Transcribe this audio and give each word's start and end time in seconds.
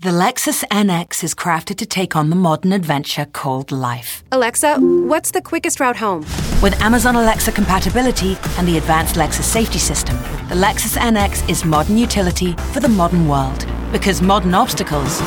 The 0.00 0.10
Lexus 0.10 0.64
NX 0.64 1.22
is 1.22 1.34
crafted 1.36 1.76
to 1.76 1.86
take 1.86 2.16
on 2.16 2.28
the 2.28 2.36
modern 2.36 2.72
adventure 2.72 3.24
called 3.24 3.70
life. 3.70 4.24
Alexa, 4.32 4.78
what's 4.78 5.30
the 5.30 5.40
quickest 5.40 5.78
route 5.78 5.96
home? 5.96 6.22
With 6.60 6.78
Amazon 6.82 7.14
Alexa 7.14 7.52
compatibility 7.52 8.36
and 8.58 8.66
the 8.66 8.76
advanced 8.76 9.14
Lexus 9.14 9.44
safety 9.44 9.78
system, 9.78 10.16
the 10.48 10.56
Lexus 10.56 10.98
NX 10.98 11.48
is 11.48 11.64
modern 11.64 11.96
utility 11.96 12.54
for 12.72 12.80
the 12.80 12.88
modern 12.88 13.28
world. 13.28 13.66
Because 13.92 14.20
modern 14.20 14.52
obstacles 14.52 15.22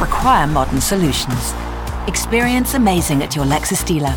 require 0.00 0.46
modern 0.46 0.80
solutions. 0.80 1.52
Experience 2.08 2.72
amazing 2.72 3.22
at 3.22 3.36
your 3.36 3.44
Lexus 3.44 3.84
dealer. 3.84 4.14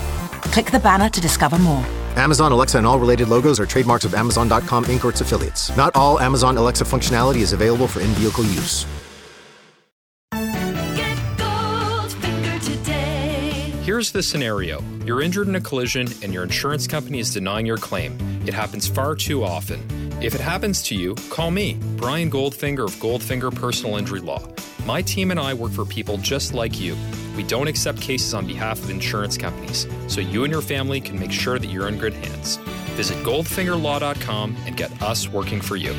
Click 0.54 0.72
the 0.72 0.80
banner 0.80 1.10
to 1.10 1.20
discover 1.20 1.60
more. 1.60 1.86
Amazon 2.16 2.54
Alexa 2.54 2.78
and 2.78 2.88
all 2.88 3.00
related 3.00 3.28
logos 3.28 3.60
are 3.60 3.66
trademarks 3.66 4.06
of 4.06 4.16
Amazon.com 4.16 4.86
Inc. 4.86 5.04
or 5.04 5.10
its 5.10 5.20
affiliates. 5.20 5.76
Not 5.76 5.94
all 5.94 6.22
Amazon 6.22 6.58
Alexa 6.58 6.86
functionality 6.86 7.42
is 7.42 7.52
available 7.52 7.88
for 7.88 8.00
in 8.00 8.08
vehicle 8.12 8.46
use. 8.46 8.86
Here's 13.84 14.14
the 14.14 14.24
scenario 14.24 14.82
you're 15.06 15.22
injured 15.22 15.50
in 15.50 15.58
a 15.58 15.60
collision 15.60 16.08
and 16.24 16.34
your 16.34 16.44
insurance 16.44 16.88
company 16.88 17.20
is 17.20 17.34
denying 17.34 17.66
your 17.66 17.76
claim. 17.76 18.18
It 18.48 18.54
happens 18.54 18.88
far 18.88 19.14
too 19.14 19.44
often. 19.44 19.82
If 20.24 20.34
it 20.34 20.40
happens 20.40 20.82
to 20.84 20.96
you, 20.96 21.16
call 21.30 21.52
me, 21.52 21.78
Brian 21.98 22.32
Goldfinger 22.32 22.86
of 22.86 22.94
Goldfinger 22.94 23.54
Personal 23.54 23.98
Injury 23.98 24.22
Law. 24.22 24.42
My 24.86 25.02
team 25.02 25.32
and 25.32 25.40
I 25.40 25.54
work 25.54 25.74
for 25.74 25.84
people 25.84 26.16
just 26.16 26.54
like 26.54 26.80
you. 26.80 26.96
We 27.36 27.44
don't 27.44 27.68
accept 27.68 28.00
cases 28.00 28.34
on 28.34 28.48
behalf 28.48 28.82
of 28.82 28.90
insurance 28.90 29.38
companies, 29.38 29.86
so 30.08 30.22
you 30.22 30.46
and 30.46 30.54
your 30.54 30.62
family 30.62 31.02
can 31.02 31.20
make 31.20 31.34
sure 31.34 31.60
that 31.60 31.68
you're 31.68 31.90
in 31.90 31.98
good 31.98 32.14
hands. 32.14 32.56
Visit 32.96 33.18
goldfingerlaw.com 33.26 34.56
and 34.66 34.78
get 34.78 35.02
us 35.02 35.28
working 35.28 35.60
for 35.60 35.76
you. 35.76 35.94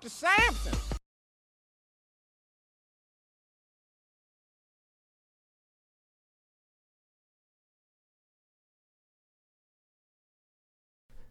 To 0.00 0.08
Samson. 0.08 0.72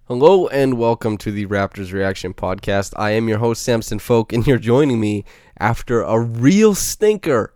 Hello 0.06 0.48
and 0.50 0.76
welcome 0.76 1.18
to 1.18 1.32
the 1.32 1.48
Raptors 1.48 1.94
Reaction 1.94 2.36
Podcast. 2.36 2.94
I 2.96 3.12
am 3.12 3.28
your 3.28 3.40
host, 3.40 3.64
Samson 3.64 3.98
Folk, 3.98 4.32
and 4.34 4.46
you're 4.46 4.60
joining 4.60 5.00
me 5.00 5.26
after 5.58 6.04
a 6.04 6.20
real 6.20 6.76
stinker, 6.76 7.56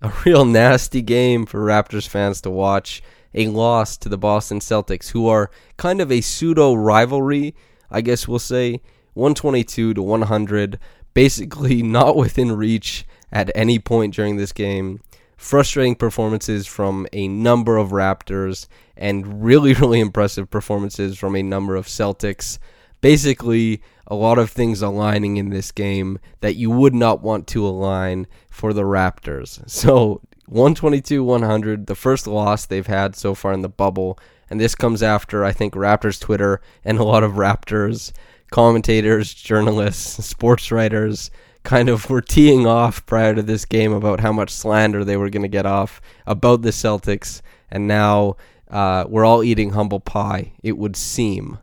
a 0.00 0.12
real 0.24 0.46
nasty 0.46 1.02
game 1.02 1.44
for 1.44 1.60
Raptors 1.60 2.08
fans 2.08 2.40
to 2.40 2.50
watch. 2.50 3.02
A 3.34 3.48
loss 3.48 3.96
to 3.98 4.08
the 4.08 4.16
Boston 4.16 4.60
Celtics, 4.60 5.10
who 5.10 5.26
are 5.26 5.50
kind 5.76 6.00
of 6.00 6.10
a 6.12 6.20
pseudo 6.22 6.72
rivalry, 6.72 7.54
I 7.90 8.00
guess 8.00 8.26
we'll 8.28 8.38
say. 8.38 8.80
122 9.14 9.94
to 9.94 10.02
100, 10.02 10.78
basically 11.14 11.82
not 11.82 12.16
within 12.16 12.52
reach 12.52 13.06
at 13.32 13.50
any 13.54 13.78
point 13.78 14.14
during 14.14 14.36
this 14.36 14.52
game. 14.52 15.00
Frustrating 15.36 15.96
performances 15.96 16.66
from 16.66 17.06
a 17.12 17.26
number 17.28 17.76
of 17.76 17.90
Raptors 17.90 18.66
and 18.96 19.44
really, 19.44 19.74
really 19.74 20.00
impressive 20.00 20.50
performances 20.50 21.18
from 21.18 21.34
a 21.34 21.42
number 21.42 21.74
of 21.76 21.86
Celtics. 21.86 22.58
Basically, 23.00 23.82
a 24.06 24.14
lot 24.14 24.38
of 24.38 24.50
things 24.50 24.82
aligning 24.82 25.36
in 25.36 25.50
this 25.50 25.72
game 25.72 26.18
that 26.40 26.56
you 26.56 26.70
would 26.70 26.94
not 26.94 27.22
want 27.22 27.46
to 27.48 27.66
align 27.66 28.26
for 28.50 28.72
the 28.72 28.82
Raptors. 28.82 29.62
So, 29.68 30.20
122 30.46 31.24
100, 31.24 31.86
the 31.86 31.94
first 31.94 32.26
loss 32.26 32.66
they've 32.66 32.86
had 32.86 33.16
so 33.16 33.34
far 33.34 33.52
in 33.52 33.62
the 33.62 33.68
bubble. 33.68 34.18
And 34.50 34.60
this 34.60 34.74
comes 34.74 35.02
after, 35.02 35.42
I 35.42 35.52
think, 35.52 35.74
Raptors 35.74 36.20
Twitter 36.20 36.60
and 36.84 36.98
a 36.98 37.04
lot 37.04 37.24
of 37.24 37.32
Raptors 37.32 38.12
commentators, 38.50 39.34
journalists, 39.34 40.24
sports 40.26 40.70
writers 40.70 41.30
kind 41.62 41.88
of 41.88 42.10
were 42.10 42.20
teeing 42.20 42.66
off 42.66 43.04
prior 43.06 43.34
to 43.34 43.42
this 43.42 43.64
game 43.64 43.92
about 43.92 44.20
how 44.20 44.32
much 44.32 44.50
slander 44.50 45.02
they 45.02 45.16
were 45.16 45.30
going 45.30 45.42
to 45.42 45.48
get 45.48 45.66
off 45.66 46.00
about 46.26 46.62
the 46.62 46.70
Celtics. 46.70 47.40
And 47.70 47.88
now 47.88 48.36
uh, 48.70 49.04
we're 49.08 49.24
all 49.24 49.42
eating 49.42 49.70
humble 49.70 50.00
pie, 50.00 50.52
it 50.62 50.76
would 50.76 50.94
seem. 50.94 51.58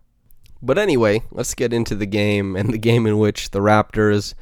But 0.62 0.78
anyway, 0.78 1.24
let's 1.31 1.56
get 1.56 1.74
into 1.74 1.96
the 1.96 2.06
game 2.06 2.56
and 2.56 2.74
the 2.74 2.78
game 2.78 3.08
in 3.08 3.18
which 3.18 3.52
the 3.52 3.59
Raptors 3.59 4.34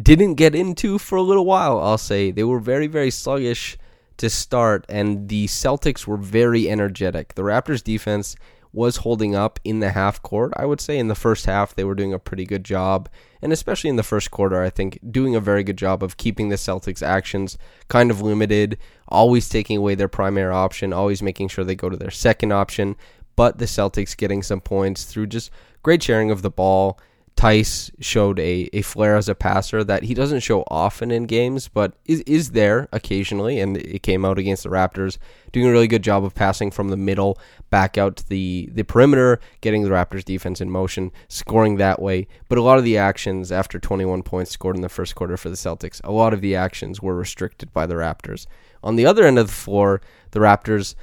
didn't 0.00 0.34
get 0.34 0.54
into 0.54 0.98
for 0.98 1.16
a 1.16 1.22
little 1.22 1.44
while, 1.44 1.78
I'll 1.80 1.98
say. 1.98 2.30
They 2.30 2.44
were 2.44 2.60
very, 2.60 2.86
very 2.86 3.10
sluggish 3.10 3.76
to 4.18 4.30
start, 4.30 4.84
and 4.88 5.28
the 5.28 5.46
Celtics 5.46 6.06
were 6.06 6.16
very 6.16 6.68
energetic. 6.68 7.34
The 7.34 7.42
Raptors 7.42 7.82
defense 7.82 8.36
was 8.72 8.98
holding 8.98 9.34
up 9.34 9.58
in 9.64 9.80
the 9.80 9.90
half 9.90 10.22
court. 10.22 10.52
I 10.56 10.66
would 10.66 10.80
say 10.80 10.98
in 10.98 11.08
the 11.08 11.14
first 11.14 11.46
half 11.46 11.74
they 11.74 11.84
were 11.84 11.94
doing 11.94 12.12
a 12.12 12.18
pretty 12.18 12.44
good 12.44 12.64
job, 12.64 13.08
and 13.40 13.52
especially 13.52 13.90
in 13.90 13.96
the 13.96 14.02
first 14.02 14.30
quarter, 14.30 14.62
I 14.62 14.70
think 14.70 14.98
doing 15.10 15.34
a 15.34 15.40
very 15.40 15.64
good 15.64 15.78
job 15.78 16.02
of 16.02 16.16
keeping 16.16 16.48
the 16.48 16.56
Celtics' 16.56 17.02
actions 17.02 17.56
kind 17.88 18.10
of 18.10 18.20
limited, 18.20 18.78
always 19.08 19.48
taking 19.48 19.76
away 19.76 19.94
their 19.94 20.08
primary 20.08 20.52
option, 20.52 20.92
always 20.92 21.22
making 21.22 21.48
sure 21.48 21.64
they 21.64 21.74
go 21.74 21.88
to 21.88 21.96
their 21.96 22.10
second 22.10 22.52
option, 22.52 22.96
but 23.36 23.58
the 23.58 23.64
Celtics 23.64 24.16
getting 24.16 24.42
some 24.42 24.60
points 24.60 25.04
through 25.04 25.28
just 25.28 25.50
great 25.82 26.02
sharing 26.02 26.30
of 26.30 26.42
the 26.42 26.50
ball 26.50 26.98
Theis 27.38 27.92
showed 28.00 28.40
a, 28.40 28.68
a 28.72 28.82
flair 28.82 29.16
as 29.16 29.28
a 29.28 29.34
passer 29.34 29.84
that 29.84 30.02
he 30.02 30.12
doesn't 30.12 30.40
show 30.40 30.64
often 30.66 31.12
in 31.12 31.26
games, 31.26 31.68
but 31.68 31.94
is, 32.04 32.20
is 32.22 32.50
there 32.50 32.88
occasionally, 32.90 33.60
and 33.60 33.76
it 33.76 34.02
came 34.02 34.24
out 34.24 34.40
against 34.40 34.64
the 34.64 34.68
Raptors, 34.68 35.18
doing 35.52 35.68
a 35.68 35.70
really 35.70 35.86
good 35.86 36.02
job 36.02 36.24
of 36.24 36.34
passing 36.34 36.72
from 36.72 36.88
the 36.88 36.96
middle 36.96 37.38
back 37.70 37.96
out 37.96 38.16
to 38.16 38.28
the, 38.28 38.68
the 38.72 38.82
perimeter, 38.82 39.38
getting 39.60 39.84
the 39.84 39.90
Raptors 39.90 40.24
defense 40.24 40.60
in 40.60 40.68
motion, 40.68 41.12
scoring 41.28 41.76
that 41.76 42.02
way. 42.02 42.26
But 42.48 42.58
a 42.58 42.62
lot 42.62 42.78
of 42.78 42.82
the 42.82 42.98
actions 42.98 43.52
after 43.52 43.78
21 43.78 44.24
points 44.24 44.50
scored 44.50 44.74
in 44.74 44.82
the 44.82 44.88
first 44.88 45.14
quarter 45.14 45.36
for 45.36 45.48
the 45.48 45.54
Celtics, 45.54 46.00
a 46.02 46.10
lot 46.10 46.34
of 46.34 46.40
the 46.40 46.56
actions 46.56 47.00
were 47.00 47.14
restricted 47.14 47.72
by 47.72 47.86
the 47.86 47.94
Raptors. 47.94 48.48
On 48.82 48.96
the 48.96 49.06
other 49.06 49.24
end 49.24 49.38
of 49.38 49.46
the 49.46 49.52
floor, 49.52 50.00
the 50.32 50.40
Raptors, 50.40 50.96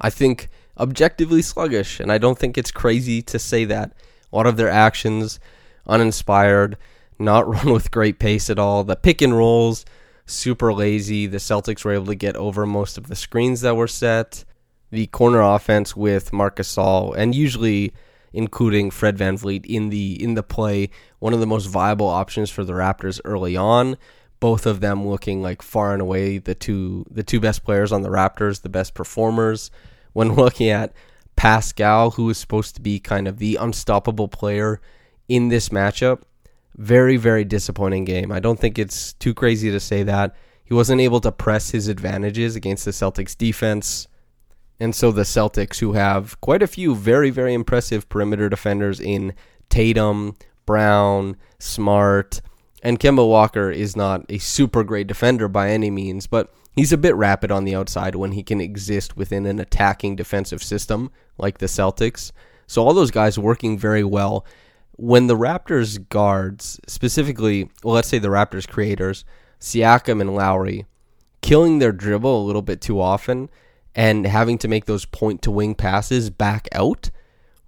I 0.00 0.10
think, 0.10 0.48
objectively 0.78 1.42
sluggish, 1.42 1.98
and 1.98 2.12
I 2.12 2.18
don't 2.18 2.38
think 2.38 2.56
it's 2.56 2.70
crazy 2.70 3.20
to 3.22 3.38
say 3.40 3.64
that. 3.64 3.92
A 4.32 4.36
lot 4.36 4.46
of 4.46 4.56
their 4.56 4.70
actions 4.70 5.40
uninspired, 5.86 6.76
not 7.18 7.48
run 7.48 7.72
with 7.72 7.90
great 7.90 8.18
pace 8.18 8.50
at 8.50 8.58
all. 8.58 8.84
The 8.84 8.96
pick 8.96 9.22
and 9.22 9.36
rolls, 9.36 9.84
super 10.26 10.72
lazy. 10.72 11.26
The 11.26 11.38
Celtics 11.38 11.84
were 11.84 11.92
able 11.92 12.06
to 12.06 12.14
get 12.14 12.36
over 12.36 12.66
most 12.66 12.98
of 12.98 13.08
the 13.08 13.16
screens 13.16 13.60
that 13.62 13.76
were 13.76 13.88
set. 13.88 14.44
The 14.90 15.06
corner 15.06 15.40
offense 15.40 15.96
with 15.96 16.32
Marc 16.32 16.56
Gasol 16.56 17.14
and 17.16 17.34
usually 17.34 17.92
including 18.32 18.90
Fred 18.90 19.16
VanVleet 19.16 19.66
in 19.66 19.90
the 19.90 20.22
in 20.22 20.34
the 20.34 20.42
play, 20.42 20.90
one 21.18 21.32
of 21.32 21.40
the 21.40 21.46
most 21.46 21.66
viable 21.66 22.08
options 22.08 22.50
for 22.50 22.64
the 22.64 22.72
Raptors 22.72 23.20
early 23.24 23.56
on. 23.56 23.96
Both 24.40 24.66
of 24.66 24.80
them 24.80 25.06
looking 25.06 25.40
like 25.40 25.62
far 25.62 25.92
and 25.92 26.02
away 26.02 26.38
the 26.38 26.54
two 26.54 27.06
the 27.10 27.22
two 27.22 27.40
best 27.40 27.64
players 27.64 27.92
on 27.92 28.02
the 28.02 28.08
Raptors, 28.08 28.62
the 28.62 28.68
best 28.68 28.94
performers. 28.94 29.70
When 30.12 30.34
looking 30.34 30.68
at 30.68 30.92
Pascal, 31.36 32.12
who 32.12 32.28
is 32.30 32.38
supposed 32.38 32.74
to 32.76 32.82
be 32.82 32.98
kind 32.98 33.28
of 33.28 33.38
the 33.38 33.56
unstoppable 33.56 34.28
player 34.28 34.80
in 35.28 35.48
this 35.48 35.68
matchup. 35.70 36.22
Very, 36.76 37.16
very 37.16 37.44
disappointing 37.44 38.04
game. 38.04 38.32
I 38.32 38.40
don't 38.40 38.58
think 38.58 38.78
it's 38.78 39.12
too 39.14 39.34
crazy 39.34 39.70
to 39.70 39.80
say 39.80 40.02
that. 40.04 40.34
He 40.64 40.74
wasn't 40.74 41.00
able 41.00 41.20
to 41.20 41.32
press 41.32 41.70
his 41.70 41.88
advantages 41.88 42.56
against 42.56 42.84
the 42.84 42.92
Celtics 42.92 43.36
defense. 43.36 44.08
And 44.80 44.94
so 44.94 45.12
the 45.12 45.22
Celtics, 45.22 45.78
who 45.78 45.92
have 45.92 46.40
quite 46.40 46.62
a 46.62 46.66
few 46.66 46.94
very, 46.94 47.30
very 47.30 47.54
impressive 47.54 48.08
perimeter 48.08 48.48
defenders 48.48 49.00
in 49.00 49.34
Tatum, 49.68 50.36
Brown, 50.66 51.36
Smart, 51.58 52.40
and 52.82 52.98
Kemba 52.98 53.28
Walker 53.28 53.70
is 53.70 53.94
not 53.96 54.24
a 54.28 54.38
super 54.38 54.82
great 54.82 55.06
defender 55.06 55.46
by 55.46 55.70
any 55.70 55.90
means, 55.90 56.26
but 56.26 56.52
he's 56.74 56.92
a 56.92 56.98
bit 56.98 57.14
rapid 57.14 57.52
on 57.52 57.64
the 57.64 57.74
outside 57.74 58.16
when 58.16 58.32
he 58.32 58.42
can 58.42 58.60
exist 58.60 59.16
within 59.16 59.46
an 59.46 59.60
attacking 59.60 60.16
defensive 60.16 60.62
system 60.62 61.10
like 61.38 61.58
the 61.58 61.66
Celtics. 61.66 62.32
So 62.66 62.84
all 62.84 62.94
those 62.94 63.10
guys 63.10 63.38
working 63.38 63.78
very 63.78 64.04
well. 64.04 64.44
When 64.96 65.26
the 65.26 65.36
Raptors 65.36 66.08
guards, 66.08 66.78
specifically, 66.86 67.70
well, 67.82 67.94
let's 67.94 68.08
say 68.08 68.18
the 68.18 68.28
Raptors 68.28 68.68
creators, 68.68 69.24
Siakam 69.60 70.20
and 70.20 70.34
Lowry, 70.34 70.86
killing 71.40 71.78
their 71.78 71.92
dribble 71.92 72.42
a 72.42 72.46
little 72.46 72.62
bit 72.62 72.80
too 72.80 73.00
often 73.00 73.48
and 73.94 74.26
having 74.26 74.58
to 74.58 74.68
make 74.68 74.86
those 74.86 75.04
point 75.04 75.42
to 75.42 75.50
wing 75.50 75.74
passes 75.74 76.30
back 76.30 76.68
out, 76.72 77.10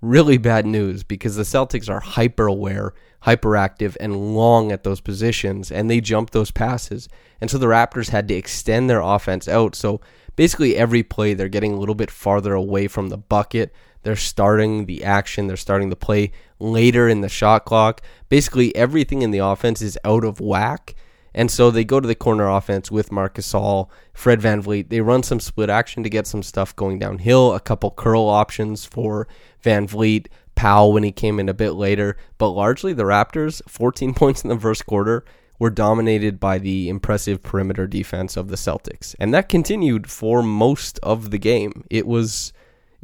really 0.01 0.39
bad 0.39 0.67
news 0.67 1.03
because 1.03 1.37
the 1.37 1.43
Celtics 1.43 1.89
are 1.89 2.01
hyper 2.01 2.47
aware, 2.47 2.95
hyperactive, 3.25 3.97
and 4.01 4.35
long 4.35 4.71
at 4.71 4.85
those 4.85 5.01
positions, 5.01 5.73
and 5.73 5.91
they 5.91 6.01
jump 6.01 6.31
those 6.31 6.51
passes. 6.51 7.09
And 7.41 7.51
so 7.51 7.59
the 7.59 7.67
Raptors 7.67 8.11
had 8.11 8.29
to 8.29 8.35
extend 8.35 8.89
their 8.89 9.01
offense 9.01 9.49
out. 9.49 9.75
So 9.75 10.01
basically, 10.37 10.77
every 10.77 11.03
play, 11.03 11.35
they're 11.35 11.49
getting 11.49 11.73
a 11.73 11.79
little 11.79 11.95
bit 11.95 12.11
farther 12.11 12.55
away 12.55 12.87
from 12.87 13.09
the 13.09 13.19
bucket. 13.19 13.73
They're 14.05 14.17
starting 14.17 14.87
the 14.87 15.03
action, 15.03 15.47
they're 15.47 15.57
starting 15.57 15.91
the 15.91 15.97
play 15.97 16.31
later 16.59 17.09
in 17.09 17.21
the 17.21 17.29
shot 17.29 17.65
clock. 17.65 18.01
Basically, 18.29 18.75
everything 18.77 19.23
in 19.23 19.33
the 19.33 19.39
offense 19.39 19.83
is 19.83 19.99
out 20.05 20.25
of 20.25 20.41
whack. 20.41 20.95
And 21.35 21.51
so 21.51 21.71
they 21.71 21.85
go 21.85 21.99
to 21.99 22.07
the 22.07 22.15
corner 22.15 22.49
offense 22.49 22.91
with 22.91 23.11
Marc 23.11 23.35
Gasol, 23.35 23.89
Fred 24.13 24.41
Van 24.41 24.63
VanVleet. 24.63 24.89
They 24.89 25.01
run 25.01 25.25
some 25.25 25.41
split 25.41 25.69
action 25.69 26.05
to 26.05 26.09
get 26.09 26.29
some 26.29 26.45
stuff 26.45 26.77
going 26.77 27.01
downhill, 27.01 27.53
a 27.53 27.61
couple 27.61 27.91
curl 27.91 28.29
options 28.29 28.85
for 28.85 29.27
Van 29.61 29.89
VanVleet, 29.89 30.29
Powell 30.55 30.93
when 30.93 31.03
he 31.03 31.11
came 31.11 31.41
in 31.41 31.49
a 31.49 31.55
bit 31.55 31.73
later. 31.73 32.17
But 32.39 32.51
largely 32.51 32.93
the 32.93 33.03
Raptors, 33.03 33.61
14 33.69 34.15
points 34.15 34.45
in 34.45 34.49
the 34.49 34.59
first 34.59 34.87
quarter, 34.87 35.25
were 35.59 35.71
dominated 35.71 36.39
by 36.39 36.59
the 36.59 36.89
impressive 36.89 37.43
perimeter 37.43 37.87
defense 37.87 38.37
of 38.37 38.49
the 38.49 38.57
Celtics. 38.57 39.15
And 39.19 39.33
that 39.35 39.49
continued 39.49 40.11
for 40.11 40.43
most 40.43 40.99
of 41.03 41.31
the 41.31 41.39
game. 41.39 41.85
It 41.91 42.07
was 42.07 42.53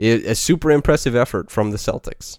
a 0.00 0.35
super 0.35 0.70
impressive 0.70 1.14
effort 1.14 1.50
from 1.50 1.70
the 1.70 1.76
Celtics. 1.76 2.38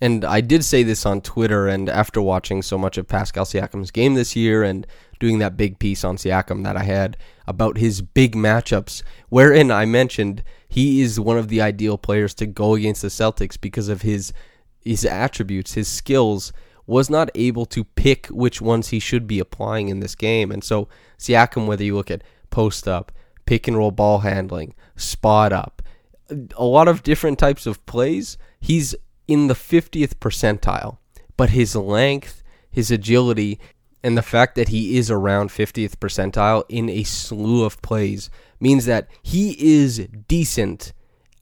And 0.00 0.24
I 0.24 0.40
did 0.40 0.64
say 0.64 0.82
this 0.82 1.06
on 1.06 1.20
Twitter, 1.20 1.68
and 1.68 1.88
after 1.88 2.20
watching 2.20 2.62
so 2.62 2.76
much 2.76 2.98
of 2.98 3.08
Pascal 3.08 3.44
Siakam's 3.44 3.90
game 3.90 4.14
this 4.14 4.34
year 4.34 4.62
and 4.62 4.86
doing 5.20 5.38
that 5.38 5.56
big 5.56 5.78
piece 5.78 6.04
on 6.04 6.16
Siakam 6.16 6.64
that 6.64 6.76
I 6.76 6.82
had 6.82 7.16
about 7.46 7.78
his 7.78 8.02
big 8.02 8.34
matchups, 8.34 9.02
wherein 9.28 9.70
I 9.70 9.84
mentioned 9.84 10.42
he 10.68 11.00
is 11.00 11.20
one 11.20 11.38
of 11.38 11.48
the 11.48 11.60
ideal 11.60 11.96
players 11.96 12.34
to 12.34 12.46
go 12.46 12.74
against 12.74 13.02
the 13.02 13.08
Celtics 13.08 13.60
because 13.60 13.88
of 13.88 14.02
his 14.02 14.32
his 14.80 15.04
attributes, 15.06 15.72
his 15.72 15.88
skills, 15.88 16.52
was 16.86 17.08
not 17.08 17.30
able 17.34 17.64
to 17.64 17.84
pick 17.84 18.26
which 18.26 18.60
ones 18.60 18.88
he 18.88 18.98
should 18.98 19.26
be 19.26 19.38
applying 19.38 19.88
in 19.88 20.00
this 20.00 20.14
game. 20.14 20.50
And 20.50 20.62
so 20.62 20.88
Siakam, 21.18 21.66
whether 21.66 21.84
you 21.84 21.94
look 21.94 22.10
at 22.10 22.22
post 22.50 22.86
up, 22.86 23.10
pick 23.46 23.66
and 23.66 23.76
roll 23.76 23.90
ball 23.90 24.18
handling, 24.18 24.74
spot 24.96 25.52
up, 25.52 25.73
a 26.56 26.64
lot 26.64 26.88
of 26.88 27.02
different 27.02 27.38
types 27.38 27.66
of 27.66 27.84
plays, 27.86 28.38
he's 28.60 28.94
in 29.26 29.46
the 29.48 29.54
50th 29.54 30.14
percentile. 30.16 30.98
But 31.36 31.50
his 31.50 31.74
length, 31.74 32.42
his 32.70 32.90
agility, 32.90 33.58
and 34.04 34.18
the 34.18 34.22
fact 34.22 34.54
that 34.56 34.68
he 34.68 34.98
is 34.98 35.10
around 35.10 35.48
50th 35.48 35.96
percentile 35.96 36.64
in 36.68 36.90
a 36.90 37.04
slew 37.04 37.64
of 37.64 37.80
plays 37.80 38.28
means 38.60 38.84
that 38.84 39.08
he 39.22 39.56
is 39.58 40.06
decent 40.28 40.92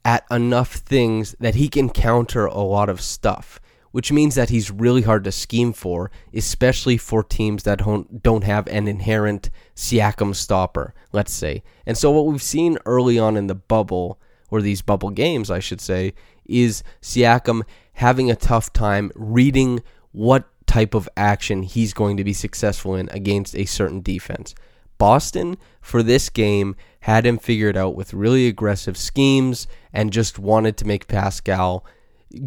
at 0.05 0.25
enough 0.31 0.75
things 0.75 1.35
that 1.39 1.55
he 1.55 1.67
can 1.67 1.89
counter 1.89 2.45
a 2.45 2.59
lot 2.59 2.89
of 2.89 3.01
stuff, 3.01 3.59
which 3.91 4.11
means 4.11 4.35
that 4.35 4.49
he's 4.49 4.71
really 4.71 5.01
hard 5.01 5.23
to 5.25 5.31
scheme 5.31 5.73
for, 5.73 6.09
especially 6.33 6.97
for 6.97 7.23
teams 7.23 7.63
that 7.63 7.81
don't, 8.21 8.43
have 8.43 8.67
an 8.67 8.87
inherent 8.87 9.49
Siakam 9.75 10.33
stopper, 10.33 10.93
let's 11.11 11.33
say. 11.33 11.63
And 11.85 11.97
so, 11.97 12.11
what 12.11 12.25
we've 12.25 12.41
seen 12.41 12.77
early 12.85 13.19
on 13.19 13.37
in 13.37 13.47
the 13.47 13.55
bubble, 13.55 14.19
or 14.53 14.61
these 14.61 14.83
bubble 14.83 15.09
games, 15.09 15.49
I 15.49 15.57
should 15.57 15.81
say, 15.81 16.13
is 16.45 16.83
Siakam 17.01 17.63
having 17.93 18.29
a 18.29 18.35
tough 18.35 18.71
time 18.71 19.11
reading 19.15 19.81
what 20.11 20.47
type 20.67 20.93
of 20.93 21.09
action 21.17 21.63
he's 21.63 21.91
going 21.91 22.17
to 22.17 22.23
be 22.23 22.33
successful 22.33 22.93
in 22.93 23.09
against 23.09 23.55
a 23.55 23.65
certain 23.65 24.03
defense. 24.03 24.53
Boston, 24.99 25.57
for 25.81 26.03
this 26.03 26.29
game, 26.29 26.75
had 26.99 27.25
him 27.25 27.39
figured 27.39 27.75
out 27.75 27.95
with 27.95 28.13
really 28.13 28.45
aggressive 28.45 28.95
schemes 28.95 29.65
and 29.91 30.13
just 30.13 30.37
wanted 30.37 30.77
to 30.77 30.85
make 30.85 31.07
Pascal 31.07 31.83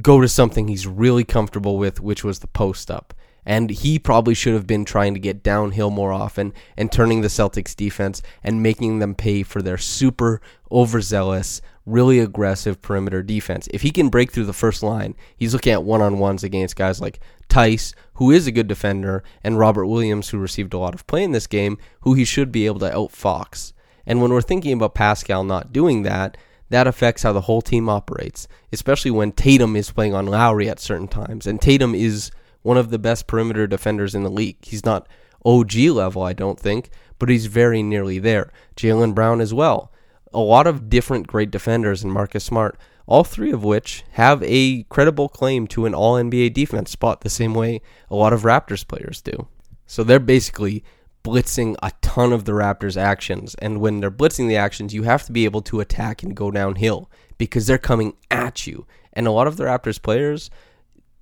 go 0.01 0.21
to 0.21 0.29
something 0.29 0.69
he's 0.69 0.87
really 0.87 1.25
comfortable 1.25 1.77
with, 1.77 2.01
which 2.01 2.23
was 2.23 2.39
the 2.39 2.47
post 2.47 2.89
up. 2.89 3.15
And 3.47 3.71
he 3.71 3.99
probably 4.01 4.35
should 4.35 4.55
have 4.55 4.67
been 4.67 4.85
trying 4.85 5.15
to 5.15 5.21
get 5.21 5.45
downhill 5.45 5.91
more 5.91 6.13
often 6.13 6.53
and 6.77 6.91
turning 6.91 7.21
the 7.21 7.29
Celtics 7.29 7.77
defense 7.77 8.21
and 8.43 8.63
making 8.63 8.99
them 8.99 9.15
pay 9.15 9.45
for 9.45 9.63
their 9.63 9.79
super 9.79 10.41
overzealous, 10.71 11.63
really 11.87 12.19
aggressive 12.19 12.83
perimeter 12.83 13.23
defense. 13.23 13.69
If 13.73 13.83
he 13.83 13.93
can 13.93 14.09
break 14.09 14.33
through 14.33 14.47
the 14.47 14.53
first 14.53 14.83
line, 14.83 15.15
he's 15.37 15.53
looking 15.53 15.73
at 15.73 15.85
one 15.85 16.03
on 16.03 16.19
ones 16.19 16.43
against 16.43 16.75
guys 16.75 17.01
like 17.01 17.21
Theis, 17.49 17.95
who 18.15 18.33
is 18.33 18.49
a 18.49 18.53
good 18.53 18.67
defender, 18.67 19.23
and 19.45 19.59
Robert 19.59 19.87
Williams, 19.87 20.31
who 20.31 20.39
received 20.39 20.75
a 20.75 20.79
lot 20.79 20.95
of 20.95 21.07
play 21.07 21.23
in 21.23 21.31
this 21.31 21.47
game, 21.47 21.79
who 22.01 22.15
he 22.15 22.25
should 22.25 22.51
be 22.51 22.67
able 22.67 22.81
to 22.81 22.91
outfox. 22.91 23.73
And 24.05 24.21
when 24.21 24.33
we're 24.33 24.43
thinking 24.43 24.73
about 24.73 24.95
Pascal 24.95 25.45
not 25.45 25.73
doing 25.73 26.03
that, 26.03 26.37
that 26.69 26.89
affects 26.89 27.23
how 27.23 27.33
the 27.33 27.43
whole 27.43 27.63
team 27.63 27.89
operates, 27.89 28.49
especially 28.73 29.13
when 29.13 29.31
Tatum 29.31 29.77
is 29.77 29.93
playing 29.93 30.15
on 30.15 30.27
Lowry 30.27 30.69
at 30.69 30.81
certain 30.81 31.07
times. 31.07 31.47
And 31.47 31.61
Tatum 31.61 31.95
is 31.95 32.33
one 32.67 32.77
of 32.77 32.91
the 32.91 32.99
best 32.99 33.29
perimeter 33.29 33.65
defenders 33.69 34.13
in 34.13 34.25
the 34.25 34.31
league. 34.31 34.57
He's 34.61 34.85
not 34.85 35.07
OG 35.45 35.75
level, 35.77 36.23
I 36.23 36.33
don't 36.33 36.59
think, 36.59 36.91
but 37.17 37.29
he's 37.29 37.47
very 37.47 37.81
nearly 37.81 38.19
there. 38.19 38.53
Jaylen 38.77 39.15
Brown 39.15 39.41
as 39.41 39.55
well. 39.55 39.93
A 40.35 40.41
lot 40.41 40.67
of 40.67 40.91
different 40.91 41.29
great 41.29 41.53
defenders 41.53 42.03
in 42.03 42.11
Marcus 42.11 42.43
Smart, 42.43 42.77
all 43.07 43.23
three 43.23 43.53
of 43.53 43.63
which 43.63 44.03
have 44.15 44.43
a 44.43 44.83
credible 44.89 45.29
claim 45.29 45.69
to 45.69 45.87
an 45.87 45.95
all 45.95 46.15
NBA 46.15 46.55
defense 46.55 46.91
spot 46.91 47.21
the 47.21 47.31
same 47.31 47.55
way 47.55 47.81
a 48.11 48.17
lot 48.17 48.33
of 48.33 48.43
Raptors 48.43 48.87
players 48.87 49.23
do. 49.23 49.47
So 49.87 50.03
they're 50.03 50.19
basically 50.19 50.83
blitzing 51.23 51.77
a 51.85 51.93
ton 52.03 52.33
of 52.33 52.47
the 52.47 52.53
Raptors' 52.53 53.01
actions. 53.01 53.55
And 53.61 53.81
when 53.81 54.01
they're 54.01 54.11
blitzing 54.11 54.49
the 54.49 54.57
actions, 54.57 54.93
you 54.93 55.05
have 55.05 55.23
to 55.27 55.33
be 55.33 55.45
able 55.45 55.63
to 55.63 55.79
attack 55.79 56.25
and 56.25 56.35
go 56.35 56.51
downhill 56.51 57.09
because 57.39 57.69
they're 57.69 57.79
coming 57.79 58.15
at 58.29 58.67
you. 58.67 58.89
And 59.13 59.29
a 59.29 59.31
lot 59.31 59.47
of 59.47 59.57
the 59.57 59.65
Raptors 59.65 60.03
players 60.03 60.51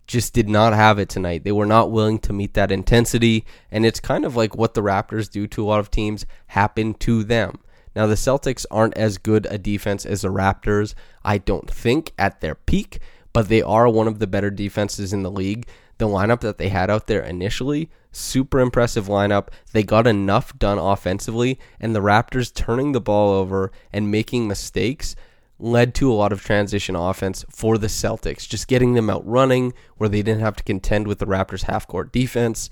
just 0.06 0.32
did 0.32 0.48
not 0.48 0.72
have 0.72 0.98
it 0.98 1.08
tonight. 1.08 1.44
They 1.44 1.52
were 1.52 1.66
not 1.66 1.90
willing 1.90 2.18
to 2.20 2.32
meet 2.32 2.54
that 2.54 2.72
intensity. 2.72 3.44
And 3.70 3.86
it's 3.86 4.00
kind 4.00 4.24
of 4.24 4.36
like 4.36 4.56
what 4.56 4.74
the 4.74 4.82
Raptors 4.82 5.30
do 5.30 5.46
to 5.48 5.64
a 5.64 5.66
lot 5.66 5.80
of 5.80 5.90
teams 5.90 6.26
happen 6.48 6.94
to 6.94 7.24
them. 7.24 7.60
Now, 7.96 8.06
the 8.06 8.14
Celtics 8.14 8.66
aren't 8.70 8.96
as 8.96 9.18
good 9.18 9.46
a 9.50 9.58
defense 9.58 10.04
as 10.04 10.22
the 10.22 10.28
Raptors, 10.28 10.94
I 11.24 11.38
don't 11.38 11.70
think, 11.70 12.12
at 12.18 12.40
their 12.40 12.56
peak, 12.56 12.98
but 13.32 13.48
they 13.48 13.62
are 13.62 13.88
one 13.88 14.08
of 14.08 14.18
the 14.18 14.26
better 14.26 14.50
defenses 14.50 15.12
in 15.12 15.22
the 15.22 15.30
league. 15.30 15.68
The 15.98 16.08
lineup 16.08 16.40
that 16.40 16.58
they 16.58 16.70
had 16.70 16.90
out 16.90 17.06
there 17.06 17.22
initially 17.22 17.88
Super 18.16 18.60
impressive 18.60 19.06
lineup. 19.06 19.48
They 19.72 19.82
got 19.82 20.06
enough 20.06 20.56
done 20.56 20.78
offensively, 20.78 21.58
and 21.80 21.96
the 21.96 22.00
Raptors 22.00 22.54
turning 22.54 22.92
the 22.92 23.00
ball 23.00 23.32
over 23.32 23.72
and 23.92 24.08
making 24.08 24.46
mistakes 24.46 25.16
led 25.64 25.94
to 25.94 26.12
a 26.12 26.14
lot 26.14 26.30
of 26.30 26.44
transition 26.44 26.94
offense 26.94 27.44
for 27.48 27.78
the 27.78 27.86
Celtics, 27.86 28.46
just 28.46 28.68
getting 28.68 28.92
them 28.92 29.08
out 29.08 29.26
running 29.26 29.72
where 29.96 30.10
they 30.10 30.22
didn't 30.22 30.42
have 30.42 30.56
to 30.56 30.62
contend 30.62 31.08
with 31.08 31.18
the 31.18 31.26
Raptors 31.26 31.62
half 31.62 31.86
court 31.86 32.12
defense. 32.12 32.68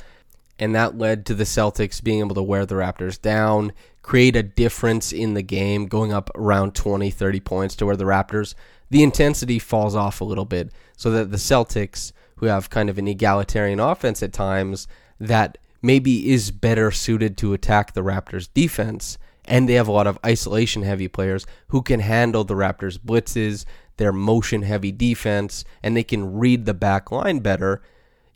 And 0.59 0.75
that 0.75 0.99
led 0.99 1.25
to 1.27 1.35
the 1.35 1.45
Celtics 1.45 2.05
being 2.05 2.21
able 2.21 2.35
to 2.35 2.43
wear 2.43 2.67
the 2.67 2.75
Raptors 2.75 3.21
down, 3.21 3.73
create 4.03 4.37
a 4.37 4.43
difference 4.43 5.11
in 5.11 5.33
the 5.33 5.43
game, 5.43 5.87
going 5.87 6.13
up 6.13 6.31
around 6.35 6.75
20, 6.75 7.11
30 7.11 7.41
points 7.41 7.75
to 7.77 7.87
where 7.87 7.97
the 7.97 8.05
Raptors, 8.05 8.55
the 8.91 9.03
intensity 9.03 9.59
falls 9.59 9.97
off 9.97 10.21
a 10.21 10.25
little 10.25 10.45
bit, 10.45 10.71
so 10.95 11.11
that 11.13 11.31
the 11.31 11.39
Celtics, 11.39 12.13
who 12.37 12.47
have 12.47 12.69
kind 12.69 12.91
of 12.91 12.99
an 12.99 13.09
egalitarian 13.09 13.81
offense 13.81 14.23
at 14.23 14.35
times, 14.35 14.87
that 15.19 15.57
maybe 15.81 16.31
is 16.31 16.51
better 16.51 16.91
suited 16.91 17.39
to 17.39 17.55
attack 17.55 17.95
the 17.95 18.03
Raptors 18.03 18.49
defense. 18.53 19.17
And 19.53 19.69
they 19.69 19.75
have 19.75 19.87
a 19.87 19.93
lot 19.93 20.07
of 20.07 20.19
isolation 20.25 20.83
heavy 20.83 21.09
players 21.09 21.45
who 21.69 21.83
can 21.83 22.01
handle 22.01 22.43
the 22.43 22.55
Raptors 22.55 22.99
blitzes, 22.99 23.67
their 23.99 24.11
motion 24.11 24.63
heavy 24.63 24.91
defense, 24.91 25.67
and 25.83 25.95
they 25.95 26.05
can 26.05 26.33
read 26.33 26.65
the 26.65 26.73
back 26.73 27.13
line 27.13 27.41
better 27.41 27.83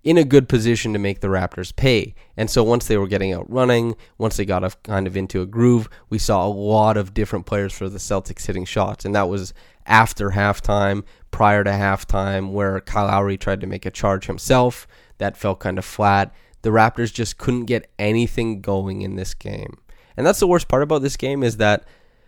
in 0.05 0.19
a 0.19 0.25
good 0.25 0.47
position 0.47 0.93
to 0.93 0.99
make 0.99 1.21
the 1.21 1.29
Raptors 1.29 1.75
pay. 1.75 2.15
And 2.37 2.51
so 2.51 2.63
once 2.63 2.87
they 2.87 2.99
were 2.99 3.07
getting 3.07 3.33
out 3.33 3.51
running, 3.51 3.97
once 4.19 4.37
they 4.37 4.45
got 4.45 4.63
a, 4.63 4.71
kind 4.83 5.07
of 5.07 5.17
into 5.17 5.41
a 5.41 5.47
groove, 5.47 5.89
we 6.11 6.19
saw 6.19 6.47
a 6.47 6.53
lot 6.53 6.99
of 6.99 7.15
different 7.15 7.47
players 7.47 7.73
for 7.73 7.89
the 7.89 7.97
Celtics 7.97 8.45
hitting 8.45 8.67
shots. 8.67 9.07
And 9.07 9.15
that 9.15 9.31
was 9.31 9.55
after 9.87 10.33
halftime, 10.33 11.03
prior 11.31 11.65
to 11.65 11.71
halftime, 11.71 12.53
where 12.53 12.79
Kyle 12.83 13.07
Lowry 13.07 13.39
tried 13.39 13.63
to 13.63 13.67
make 13.67 13.87
a 13.87 13.91
charge 13.91 14.27
himself. 14.27 14.87
That 15.17 15.39
felt 15.39 15.61
kind 15.61 15.79
of 15.79 15.87
flat 15.87 16.35
the 16.67 16.73
Raptors 16.73 17.15
just 17.15 17.39
couldn't 17.39 17.67
get 17.67 17.89
anything 17.97 18.61
going 18.61 19.03
in 19.03 19.15
this 19.15 19.35
game. 19.35 19.79
And 20.17 20.27
that's 20.27 20.41
the 20.41 20.47
worst 20.47 20.69
part 20.69 20.83
about 20.83 21.03
this 21.03 21.17
game 21.17 21.43
is 21.43 21.59
that, 21.59 21.85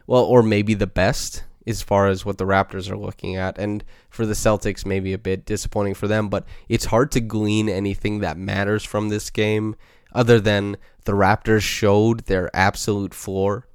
well, 0.07 0.25
or 0.25 0.42
maybe 0.42 0.75
the 0.75 0.87
best, 0.87 1.45
as 1.66 1.83
far 1.83 2.09
as 2.09 2.25
what 2.25 2.38
the 2.38 2.47
Raptors 2.47 2.90
are 2.90 2.97
looking 2.97 3.37
at. 3.37 3.59
And 3.59 3.85
for 4.09 4.25
the 4.25 4.35
Celtics, 4.35 4.87
maybe 4.87 5.12
a 5.12 5.18
bit 5.18 5.45
disappointing 5.45 5.95
for 5.95 6.09
them, 6.09 6.28
but 6.28 6.47
it's 6.68 6.87
hard 6.87 7.11
to 7.12 7.21
glean 7.21 7.68
anything 7.68 8.21
that 8.21 8.38
matters 8.38 8.85
from 8.85 9.09
this 9.09 9.30
game 9.30 9.76
other 10.14 10.40
than 10.40 10.76
the 11.04 11.12
Raptors 11.12 11.62
showed 11.62 12.26
their 12.26 12.54
absolute 12.54 13.14
floor. 13.14 13.66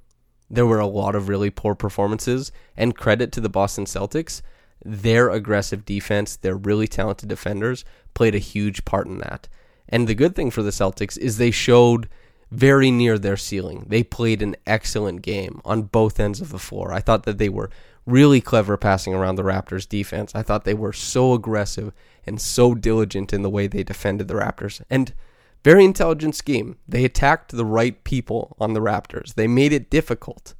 There 0.50 0.66
were 0.66 0.80
a 0.80 0.86
lot 0.86 1.14
of 1.14 1.28
really 1.28 1.50
poor 1.50 1.74
performances, 1.74 2.52
and 2.76 2.96
credit 2.96 3.32
to 3.32 3.40
the 3.40 3.48
Boston 3.48 3.84
Celtics. 3.84 4.42
Their 4.84 5.30
aggressive 5.30 5.84
defense, 5.84 6.36
their 6.36 6.56
really 6.56 6.86
talented 6.86 7.28
defenders, 7.28 7.84
played 8.12 8.34
a 8.34 8.38
huge 8.38 8.84
part 8.84 9.06
in 9.06 9.18
that. 9.18 9.48
And 9.88 10.06
the 10.06 10.14
good 10.14 10.34
thing 10.34 10.50
for 10.50 10.62
the 10.62 10.70
Celtics 10.70 11.16
is 11.16 11.38
they 11.38 11.50
showed 11.50 12.08
very 12.54 12.90
near 12.90 13.18
their 13.18 13.36
ceiling. 13.36 13.84
They 13.88 14.02
played 14.02 14.42
an 14.42 14.56
excellent 14.66 15.22
game 15.22 15.60
on 15.64 15.82
both 15.82 16.20
ends 16.20 16.40
of 16.40 16.50
the 16.50 16.58
floor. 16.58 16.92
I 16.92 17.00
thought 17.00 17.24
that 17.24 17.38
they 17.38 17.48
were 17.48 17.70
really 18.06 18.40
clever 18.40 18.76
passing 18.76 19.14
around 19.14 19.36
the 19.36 19.42
Raptors 19.42 19.88
defense. 19.88 20.34
I 20.34 20.42
thought 20.42 20.64
they 20.64 20.74
were 20.74 20.92
so 20.92 21.32
aggressive 21.32 21.92
and 22.26 22.40
so 22.40 22.74
diligent 22.74 23.32
in 23.32 23.42
the 23.42 23.50
way 23.50 23.66
they 23.66 23.82
defended 23.82 24.28
the 24.28 24.34
Raptors. 24.34 24.82
And 24.88 25.12
very 25.64 25.84
intelligent 25.84 26.34
scheme. 26.36 26.76
They 26.86 27.04
attacked 27.04 27.52
the 27.52 27.64
right 27.64 28.02
people 28.04 28.54
on 28.60 28.74
the 28.74 28.80
Raptors. 28.80 29.34
They 29.34 29.48
made 29.48 29.72
it 29.72 29.90
difficult. 29.90 30.54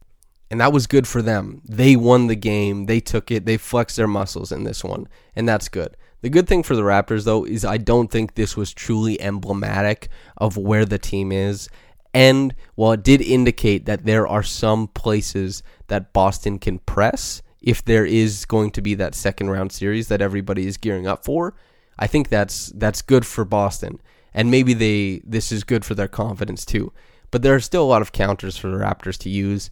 And 0.50 0.60
that 0.60 0.72
was 0.72 0.86
good 0.86 1.06
for 1.06 1.20
them. 1.20 1.60
They 1.64 1.96
won 1.96 2.26
the 2.26 2.36
game. 2.36 2.86
They 2.86 3.00
took 3.00 3.30
it. 3.30 3.44
They 3.44 3.56
flexed 3.56 3.96
their 3.96 4.06
muscles 4.06 4.50
in 4.50 4.64
this 4.64 4.82
one. 4.82 5.08
And 5.36 5.48
that's 5.48 5.68
good. 5.68 5.96
The 6.22 6.30
good 6.30 6.48
thing 6.48 6.62
for 6.62 6.74
the 6.74 6.82
Raptors, 6.82 7.24
though, 7.24 7.44
is 7.44 7.66
I 7.66 7.76
don't 7.76 8.10
think 8.10 8.34
this 8.34 8.56
was 8.56 8.72
truly 8.72 9.20
emblematic 9.20 10.08
of 10.38 10.56
where 10.56 10.86
the 10.86 10.98
team 10.98 11.30
is. 11.30 11.68
And 12.14 12.54
while 12.76 12.92
it 12.92 13.02
did 13.02 13.20
indicate 13.20 13.86
that 13.86 14.04
there 14.04 14.26
are 14.26 14.44
some 14.44 14.86
places 14.86 15.64
that 15.88 16.12
Boston 16.12 16.60
can 16.60 16.78
press 16.78 17.42
if 17.60 17.84
there 17.84 18.06
is 18.06 18.44
going 18.44 18.70
to 18.72 18.82
be 18.82 18.94
that 18.94 19.14
second 19.14 19.50
round 19.50 19.72
series 19.72 20.08
that 20.08 20.22
everybody 20.22 20.66
is 20.66 20.76
gearing 20.76 21.06
up 21.06 21.24
for, 21.24 21.54
I 21.98 22.06
think 22.06 22.28
that's 22.28 22.66
that's 22.76 23.02
good 23.02 23.26
for 23.26 23.44
Boston. 23.44 24.00
And 24.32 24.50
maybe 24.50 24.74
they 24.74 25.22
this 25.24 25.50
is 25.50 25.64
good 25.64 25.84
for 25.84 25.94
their 25.94 26.08
confidence 26.08 26.64
too. 26.64 26.92
But 27.30 27.42
there 27.42 27.54
are 27.54 27.60
still 27.60 27.82
a 27.82 27.86
lot 27.86 28.02
of 28.02 28.12
counters 28.12 28.56
for 28.56 28.68
the 28.68 28.76
Raptors 28.76 29.18
to 29.18 29.30
use. 29.30 29.70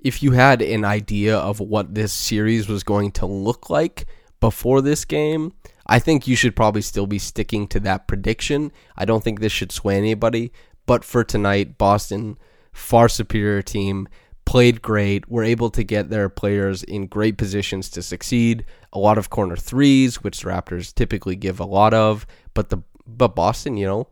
If 0.00 0.22
you 0.22 0.32
had 0.32 0.60
an 0.62 0.84
idea 0.84 1.36
of 1.36 1.60
what 1.60 1.94
this 1.94 2.12
series 2.12 2.68
was 2.68 2.82
going 2.82 3.12
to 3.12 3.26
look 3.26 3.70
like 3.70 4.06
before 4.40 4.80
this 4.80 5.04
game, 5.04 5.52
I 5.86 5.98
think 5.98 6.26
you 6.26 6.36
should 6.36 6.56
probably 6.56 6.82
still 6.82 7.06
be 7.06 7.18
sticking 7.18 7.68
to 7.68 7.80
that 7.80 8.08
prediction. 8.08 8.72
I 8.96 9.04
don't 9.04 9.22
think 9.22 9.38
this 9.38 9.52
should 9.52 9.72
sway 9.72 9.96
anybody. 9.96 10.52
But 10.86 11.04
for 11.04 11.24
tonight, 11.24 11.78
Boston, 11.78 12.38
far 12.72 13.08
superior 13.08 13.62
team, 13.62 14.08
played 14.44 14.80
great, 14.80 15.28
were 15.28 15.42
able 15.42 15.70
to 15.70 15.82
get 15.82 16.08
their 16.08 16.28
players 16.28 16.82
in 16.84 17.08
great 17.08 17.36
positions 17.36 17.90
to 17.90 18.02
succeed. 18.02 18.64
A 18.92 18.98
lot 18.98 19.18
of 19.18 19.28
corner 19.28 19.56
threes, 19.56 20.22
which 20.22 20.40
the 20.40 20.48
Raptors 20.48 20.94
typically 20.94 21.36
give 21.36 21.60
a 21.60 21.66
lot 21.66 21.92
of, 21.92 22.26
but 22.54 22.70
the 22.70 22.78
but 23.08 23.36
Boston, 23.36 23.76
you 23.76 23.86
know, 23.86 24.08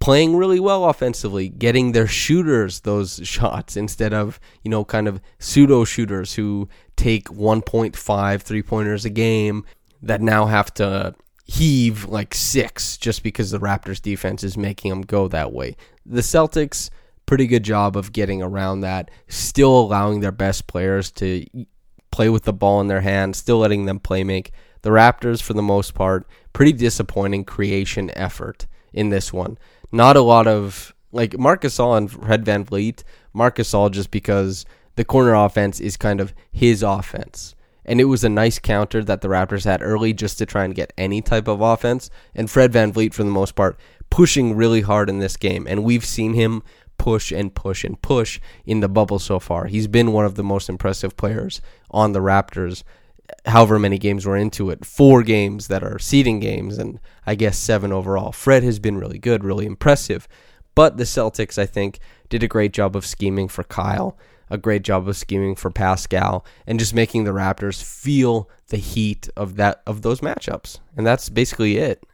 playing 0.00 0.36
really 0.36 0.60
well 0.60 0.84
offensively, 0.84 1.48
getting 1.48 1.92
their 1.92 2.06
shooters 2.06 2.80
those 2.80 3.20
shots 3.24 3.76
instead 3.76 4.12
of, 4.12 4.40
you 4.62 4.70
know, 4.70 4.84
kind 4.84 5.08
of 5.08 5.20
pseudo 5.38 5.84
shooters 5.84 6.34
who 6.34 6.68
take 6.96 7.28
1.5 7.28 8.42
three 8.42 8.62
pointers 8.62 9.04
a 9.04 9.10
game 9.10 9.64
that 10.02 10.20
now 10.20 10.46
have 10.46 10.72
to 10.74 11.14
heave 11.50 12.04
like 12.04 12.32
six 12.32 12.96
just 12.96 13.24
because 13.24 13.50
the 13.50 13.58
Raptors 13.58 14.00
defense 14.00 14.44
is 14.44 14.56
making 14.56 14.90
them 14.90 15.02
go 15.02 15.26
that 15.26 15.52
way. 15.52 15.76
The 16.06 16.20
Celtics, 16.20 16.90
pretty 17.26 17.48
good 17.48 17.64
job 17.64 17.96
of 17.96 18.12
getting 18.12 18.40
around 18.40 18.80
that, 18.80 19.10
still 19.26 19.80
allowing 19.80 20.20
their 20.20 20.30
best 20.30 20.68
players 20.68 21.10
to 21.12 21.44
play 22.12 22.28
with 22.28 22.44
the 22.44 22.52
ball 22.52 22.80
in 22.80 22.86
their 22.86 23.00
hands, 23.00 23.38
still 23.38 23.58
letting 23.58 23.86
them 23.86 23.98
play 23.98 24.22
make. 24.22 24.52
The 24.82 24.90
Raptors, 24.90 25.42
for 25.42 25.54
the 25.54 25.60
most 25.60 25.92
part, 25.92 26.24
pretty 26.52 26.72
disappointing 26.72 27.44
creation 27.44 28.12
effort 28.14 28.68
in 28.92 29.10
this 29.10 29.32
one. 29.32 29.58
Not 29.90 30.16
a 30.16 30.22
lot 30.22 30.46
of 30.46 30.94
like 31.10 31.36
Marc 31.36 31.62
Gasol 31.62 31.98
and 31.98 32.08
Fred 32.08 32.44
VanVleet, 32.44 33.02
Marc 33.32 33.58
All 33.74 33.90
just 33.90 34.12
because 34.12 34.64
the 34.94 35.04
corner 35.04 35.34
offense 35.34 35.80
is 35.80 35.96
kind 35.96 36.20
of 36.20 36.32
his 36.52 36.84
offense 36.84 37.56
and 37.90 38.00
it 38.00 38.04
was 38.04 38.22
a 38.22 38.28
nice 38.28 38.60
counter 38.60 39.02
that 39.02 39.20
the 39.20 39.26
Raptors 39.26 39.64
had 39.64 39.82
early 39.82 40.12
just 40.12 40.38
to 40.38 40.46
try 40.46 40.64
and 40.64 40.76
get 40.76 40.92
any 40.96 41.20
type 41.20 41.48
of 41.48 41.60
offense. 41.60 42.08
And 42.36 42.48
Fred 42.48 42.72
VanVleet, 42.72 43.12
for 43.12 43.24
the 43.24 43.30
most 43.30 43.56
part, 43.56 43.76
pushing 44.10 44.54
really 44.54 44.82
hard 44.82 45.10
in 45.10 45.18
this 45.18 45.36
game. 45.36 45.66
And 45.68 45.82
we've 45.82 46.04
seen 46.04 46.34
him 46.34 46.62
push 46.98 47.32
and 47.32 47.52
push 47.52 47.82
and 47.82 48.00
push 48.00 48.38
in 48.64 48.78
the 48.78 48.88
bubble 48.88 49.18
so 49.18 49.40
far. 49.40 49.66
He's 49.66 49.88
been 49.88 50.12
one 50.12 50.24
of 50.24 50.36
the 50.36 50.44
most 50.44 50.68
impressive 50.68 51.16
players 51.16 51.60
on 51.90 52.12
the 52.12 52.20
Raptors. 52.20 52.84
However 53.46 53.76
many 53.76 53.98
games 53.98 54.24
we're 54.24 54.36
into 54.36 54.70
it, 54.70 54.84
four 54.84 55.24
games 55.24 55.66
that 55.66 55.82
are 55.82 55.98
seeding 55.98 56.38
games, 56.38 56.78
and 56.78 57.00
I 57.26 57.34
guess 57.34 57.58
seven 57.58 57.90
overall. 57.90 58.30
Fred 58.30 58.62
has 58.62 58.78
been 58.78 58.98
really 58.98 59.18
good, 59.18 59.42
really 59.42 59.66
impressive. 59.66 60.28
But 60.76 60.96
the 60.96 61.04
Celtics, 61.04 61.58
I 61.58 61.66
think, 61.66 61.98
did 62.28 62.44
a 62.44 62.48
great 62.48 62.72
job 62.72 62.94
of 62.94 63.04
scheming 63.04 63.48
for 63.48 63.64
Kyle 63.64 64.16
a 64.50 64.58
great 64.58 64.82
job 64.82 65.08
of 65.08 65.16
scheming 65.16 65.54
for 65.54 65.70
Pascal 65.70 66.44
and 66.66 66.78
just 66.78 66.94
making 66.94 67.24
the 67.24 67.30
Raptors 67.30 67.82
feel 67.82 68.50
the 68.68 68.76
heat 68.76 69.28
of 69.36 69.56
that 69.56 69.82
of 69.86 70.02
those 70.02 70.20
matchups. 70.20 70.80
And 70.96 71.06
that's 71.06 71.28
basically 71.28 71.78
it. 71.78 72.04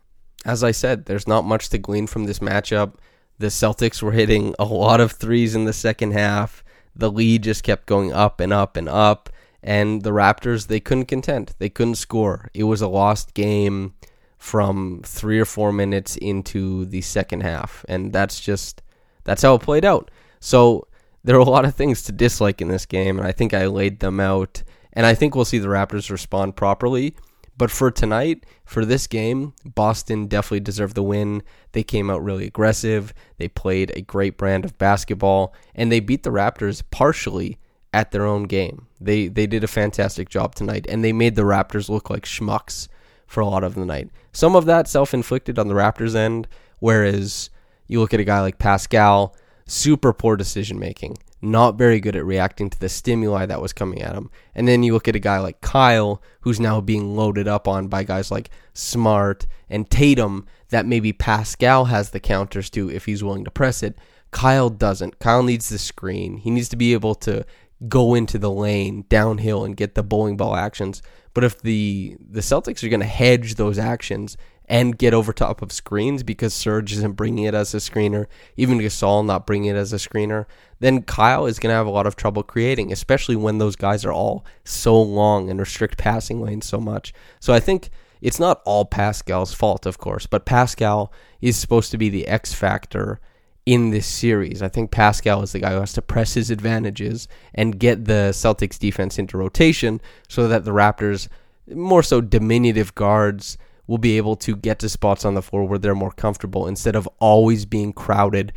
As 0.45 0.63
I 0.63 0.71
said, 0.71 1.07
there's 1.07 1.27
not 1.27 1.45
much 1.45 1.71
to 1.71 1.79
glean 1.79 2.07
from 2.07 2.25
this 2.25 2.39
matchup. 2.39 2.95
The 3.39 3.49
Celtics 3.49 4.03
were 4.03 4.13
hitting 4.13 4.55
a 4.59 4.65
lot 4.65 5.01
of 5.01 5.13
threes 5.13 5.55
in 5.55 5.65
the 5.65 5.73
second 5.73 6.13
half. 6.13 6.63
The 6.95 7.11
lead 7.11 7.43
just 7.43 7.65
kept 7.65 7.87
going 7.87 8.13
up 8.13 8.41
and 8.41 8.53
up 8.53 8.77
and 8.77 8.89
up. 8.89 9.29
And 9.63 10.03
the 10.03 10.11
Raptors, 10.11 10.69
they 10.69 10.81
couldn't 10.81 11.07
contend. 11.07 11.55
They 11.59 11.69
couldn't 11.69 11.97
score. 11.97 12.51
It 12.55 12.65
was 12.65 12.81
a 12.81 12.89
lost 12.89 13.35
game 13.35 13.95
from 14.39 15.03
three 15.05 15.41
or 15.41 15.45
four 15.45 15.73
minutes 15.73 16.17
into 16.17 16.85
the 16.85 17.01
second 17.01 17.43
half. 17.43 17.85
And 17.89 18.13
that's 18.13 18.39
just, 18.41 18.83
that's 19.25 19.43
how 19.43 19.57
it 19.57 19.63
played 19.63 19.85
out. 19.85 20.11
So 20.39 20.87
there 21.27 21.35
are 21.35 21.41
a 21.41 21.45
lot 21.45 21.65
of 21.65 21.75
things 21.75 22.05
to 22.05 22.13
dislike 22.13 22.63
in 22.63 22.69
this 22.69 22.87
game, 22.87 23.19
and 23.19 23.27
I 23.27 23.33
think 23.33 23.53
I 23.53 23.67
laid 23.67 23.99
them 23.99 24.21
out. 24.21 24.63
And 24.93 25.05
I 25.05 25.15
think 25.15 25.35
we'll 25.35 25.45
see 25.45 25.59
the 25.59 25.67
Raptors 25.67 26.09
respond 26.09 26.55
properly. 26.55 27.17
But 27.59 27.73
for 27.73 27.91
tonight, 27.91 28.47
for 28.65 28.85
this 28.85 29.09
game, 29.09 29.53
Boston 29.65 30.29
definitely 30.29 30.61
deserved 30.61 30.95
the 30.95 31.03
win. 31.03 31.43
They 31.73 31.83
came 31.83 32.11
out 32.11 32.23
really 32.23 32.47
aggressive. 32.47 33.13
They 33.39 33.49
played 33.49 33.91
a 33.97 34.03
great 34.03 34.39
brand 34.39 34.65
of 34.65 34.79
basketball, 34.79 35.53
and 35.75 35.91
they 35.91 35.99
beat 35.99 36.23
the 36.23 36.31
Raptors 36.31 36.85
partially 36.93 37.59
at 37.93 38.13
their 38.13 38.25
own 38.25 38.45
game. 38.45 38.87
They 39.01 39.27
they 39.27 39.49
did 39.49 39.65
a 39.65 39.69
fantastic 39.69 40.29
job 40.29 40.55
tonight, 40.55 40.87
and 40.89 41.03
they 41.03 41.13
made 41.13 41.35
the 41.35 41.43
Raptors 41.43 41.89
look 41.89 42.09
like 42.09 42.25
schmucks 42.25 42.87
for 43.27 43.41
a 43.41 43.47
lot 43.47 43.65
of 43.65 43.75
the 43.75 43.85
night. 43.85 44.11
Some 44.33 44.55
of 44.55 44.67
that 44.67 44.87
self-inflicted 44.87 45.59
on 45.59 45.67
the 45.67 45.75
Raptors 45.75 46.15
end, 46.15 46.47
whereas 46.79 47.51
you 47.89 47.99
look 47.99 48.15
at 48.15 48.21
a 48.21 48.25
guy 48.25 48.41
like 48.41 48.61
Pascal 48.61 49.35
super 49.67 50.13
poor 50.13 50.37
decision 50.37 50.79
making, 50.79 51.19
not 51.43 51.77
very 51.77 52.01
good 52.01 52.17
at 52.17 52.25
reacting 52.25 52.71
to 52.71 52.79
the 52.79 52.89
stimuli 52.89 53.47
that 53.47 53.61
was 53.61 53.73
coming 53.73 54.01
at 54.03 54.15
him. 54.15 54.31
And 54.55 54.67
then 54.67 54.83
you 54.83 54.93
look 54.93 55.09
at 55.09 55.17
a 55.17 55.21
guy 55.21 55.39
like 55.39 55.61
Kyle, 55.61 56.23
who's 56.41 56.61
now 56.61 56.81
being 56.81 57.17
loaded 57.17 57.49
up 57.49 57.69
on 57.69 57.89
by 57.89 58.05
guys 58.05 58.31
like 58.31 58.51
Smart 58.73 59.47
and 59.69 59.91
Tatum, 59.91 60.47
that 60.71 60.87
maybe 60.87 61.13
Pascal 61.13 61.87
has 61.87 62.11
the 62.11 62.21
counters 62.21 62.71
to 62.71 62.91
if 62.91 63.05
he's 63.07 63.25
willing 63.25 63.45
to 63.45 63.51
press 63.51 63.83
it. 63.83 63.97
Kyle 64.31 64.71
doesn't. 64.71 65.19
Kyle 65.19 65.43
needs 65.43 65.69
the 65.69 65.79
screen. 65.79 66.39
He 66.39 66.51
needs 66.51 66.69
to 66.71 66.77
be 66.77 66.93
able 66.93 67.15
to 67.17 67.45
go 67.89 68.15
into 68.15 68.39
the 68.39 68.51
lane 68.51 69.05
downhill 69.09 69.65
and 69.65 69.77
get 69.77 69.95
the 69.95 70.03
bowling 70.03 70.37
ball 70.37 70.57
actions. 70.57 71.03
But 71.35 71.45
if 71.45 71.61
the 71.61 72.17
the 72.19 72.41
Celtics 72.41 72.83
are 72.83 72.89
going 72.89 73.01
to 73.01 73.07
hedge 73.07 73.57
those 73.57 73.79
actions 73.79 74.37
and 74.69 74.99
get 74.99 75.15
over 75.15 75.33
top 75.33 75.63
of 75.63 75.73
screens 75.73 76.23
because 76.23 76.53
Serge 76.53 76.93
isn't 76.93 77.13
bringing 77.13 77.45
it 77.45 77.55
as 77.55 77.75
a 77.75 77.79
screener, 77.79 78.27
even 78.57 78.79
Gasol 78.79 79.25
not 79.25 79.47
bringing 79.47 79.71
it 79.71 79.77
as 79.77 79.93
a 79.93 79.97
screener, 79.97 80.47
then 80.81 81.03
Kyle 81.03 81.47
is 81.47 81.59
going 81.59 81.71
to 81.71 81.77
have 81.77 81.87
a 81.87 81.91
lot 81.91 82.07
of 82.07 82.17
trouble 82.17 82.43
creating, 82.43 82.93
especially 82.93 83.37
when 83.37 83.59
those 83.59 83.77
guys 83.77 84.05
are 84.05 84.13
all 84.13 84.45
so 84.65 85.01
long 85.01 85.49
and 85.49 85.61
restrict 85.61 85.99
passing 85.99 86.43
lanes 86.43 86.67
so 86.67 86.79
much. 86.79 87.15
So 87.41 87.55
I 87.55 87.61
think 87.61 87.91
it's 88.21 88.41
not 88.41 88.63
all 88.65 88.85
Pascal's 88.85 89.55
fault, 89.55 89.87
of 89.87 89.99
course, 89.99 90.27
but 90.27 90.45
Pascal 90.47 91.13
is 91.41 91.57
supposed 91.57 91.91
to 91.93 91.99
be 91.99 92.09
the 92.09 92.27
X 92.27 92.53
factor 92.53 93.21
in 93.67 93.91
this 93.91 94.07
series. 94.07 94.63
I 94.63 94.69
think 94.69 94.91
Pascal 94.91 95.43
is 95.43 95.53
the 95.53 95.59
guy 95.59 95.73
who 95.73 95.81
has 95.81 95.93
to 95.95 96.03
press 96.03 96.35
his 96.35 96.51
advantages 96.51 97.29
and 97.55 97.79
get 97.79 98.05
the 98.05 98.31
Celtics 98.33 98.79
defense 98.79 99.19
into 99.19 99.37
rotation 99.37 100.01
so 100.29 100.47
that 100.49 100.65
the 100.65 100.71
Raptors, 100.71 101.29
more 101.69 102.03
so 102.03 102.21
diminutive 102.21 102.95
guards, 102.95 103.59
will 103.87 103.99
be 103.99 104.17
able 104.17 104.37
to 104.37 104.57
get 104.57 104.79
to 104.81 104.89
spots 104.89 105.25
on 105.25 105.35
the 105.35 105.43
floor 105.43 105.65
where 105.65 105.79
they're 105.79 105.95
more 105.95 106.13
comfortable 106.13 106.67
instead 106.67 106.97
of 106.97 107.09
always 107.19 107.65
being 107.65 107.93
crowded 107.93 108.53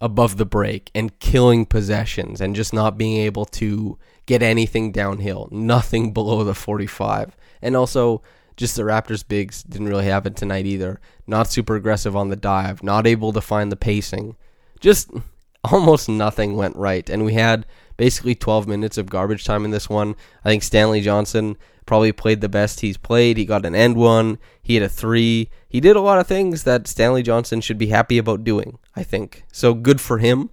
above 0.00 0.36
the 0.36 0.46
break 0.46 0.90
and 0.94 1.18
killing 1.18 1.66
possessions 1.66 2.40
and 2.40 2.54
just 2.54 2.72
not 2.72 2.96
being 2.96 3.16
able 3.16 3.44
to 3.44 3.98
get 4.26 4.42
anything 4.42 4.92
downhill, 4.92 5.48
nothing 5.50 6.12
below 6.14 6.44
the 6.44 6.54
45. 6.54 7.36
And 7.60 7.74
also, 7.74 8.22
just 8.56 8.76
the 8.76 8.82
Raptors 8.82 9.26
bigs 9.26 9.62
didn't 9.62 9.88
really 9.88 10.04
have 10.06 10.26
it 10.26 10.36
tonight 10.36 10.66
either. 10.66 11.00
Not 11.26 11.48
super 11.48 11.76
aggressive 11.76 12.16
on 12.16 12.28
the 12.28 12.36
dive, 12.36 12.82
not 12.82 13.06
able 13.06 13.32
to 13.32 13.40
find 13.40 13.70
the 13.72 13.76
pacing. 13.76 14.36
Just 14.80 15.10
almost 15.64 16.08
nothing 16.08 16.56
went 16.56 16.76
right. 16.76 17.08
And 17.08 17.24
we 17.24 17.34
had 17.34 17.66
basically 17.96 18.34
12 18.34 18.68
minutes 18.68 18.98
of 18.98 19.10
garbage 19.10 19.44
time 19.44 19.64
in 19.64 19.70
this 19.70 19.88
one. 19.88 20.14
I 20.44 20.48
think 20.48 20.62
Stanley 20.62 21.00
Johnson 21.00 21.56
probably 21.88 22.12
played 22.12 22.42
the 22.42 22.50
best 22.50 22.80
he's 22.80 22.98
played. 22.98 23.38
He 23.38 23.46
got 23.46 23.64
an 23.64 23.74
and 23.74 23.96
one, 23.96 24.38
he 24.62 24.74
hit 24.74 24.82
a 24.82 24.90
three. 24.90 25.48
He 25.68 25.80
did 25.80 25.96
a 25.96 26.02
lot 26.02 26.18
of 26.18 26.26
things 26.26 26.64
that 26.64 26.86
Stanley 26.86 27.22
Johnson 27.22 27.62
should 27.62 27.78
be 27.78 27.86
happy 27.86 28.18
about 28.18 28.44
doing, 28.44 28.78
I 28.94 29.02
think. 29.02 29.44
So 29.50 29.72
good 29.72 29.98
for 29.98 30.18
him. 30.18 30.50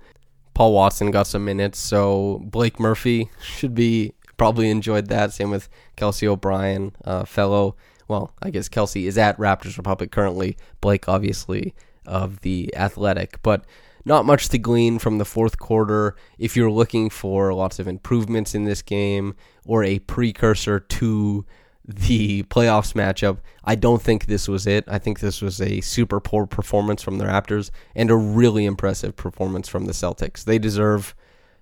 Paul 0.54 0.74
Watson 0.74 1.12
got 1.12 1.28
some 1.28 1.44
minutes, 1.44 1.78
so 1.78 2.42
Blake 2.46 2.80
Murphy 2.80 3.30
should 3.42 3.76
be 3.76 4.14
probably 4.38 4.70
enjoyed 4.70 5.08
that. 5.08 5.34
Same 5.34 5.52
with 5.52 5.68
Kelsey 5.98 6.26
O'Brien, 6.26 6.96
uh, 7.04 7.26
fellow. 7.26 7.76
Well, 8.08 8.32
I 8.42 8.50
guess 8.50 8.70
Kelsey 8.70 9.06
is 9.06 9.18
at 9.18 9.38
Raptors 9.38 9.78
Republic 9.78 10.12
currently. 10.12 10.56
Blake, 10.80 11.10
obviously, 11.10 11.76
of 12.06 12.42
the 12.42 12.74
Athletic. 12.78 13.42
But 13.44 13.66
not 14.06 14.26
much 14.26 14.50
to 14.50 14.58
glean 14.58 15.00
from 15.00 15.18
the 15.18 15.26
fourth 15.26 15.58
quarter 15.58 16.16
if 16.38 16.56
you're 16.56 16.72
looking 16.72 17.10
for 17.10 17.54
lots 17.54 17.80
of 17.80 17.88
improvements 17.88 18.54
in 18.54 18.64
this 18.64 18.82
game 18.82 19.36
or 19.66 19.84
a 19.84 20.00
precursor 20.00 20.80
to 20.80 21.46
the 21.84 22.44
playoffs 22.50 22.94
matchup. 22.94 23.40
I 23.64 23.76
don't 23.76 24.02
think 24.02 24.28
this 24.28 24.48
was 24.48 24.68
it. 24.68 24.86
I 24.88 25.00
think 25.00 25.20
this 25.20 25.42
was 25.42 25.60
a 25.60 25.82
super 25.82 26.20
poor 26.20 26.46
performance 26.46 27.02
from 27.02 27.18
the 27.18 27.26
Raptors 27.26 27.72
and 27.96 28.12
a 28.12 28.16
really 28.16 28.66
impressive 28.66 29.16
performance 29.16 29.68
from 29.68 29.86
the 29.86 29.94
Celtics. 29.94 30.44
They 30.44 30.60
deserve, 30.60 31.16